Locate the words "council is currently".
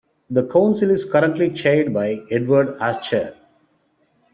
0.47-1.51